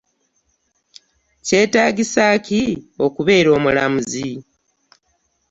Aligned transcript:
Kyetagisa 1.45 2.25
ki 2.45 2.61
okubeera 3.05 3.49
omulamuzi? 3.57 4.29